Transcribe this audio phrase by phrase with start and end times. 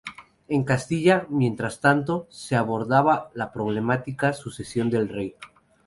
[0.47, 5.35] En Castilla, mientras tanto, se abordaba la problemática sucesión del rey.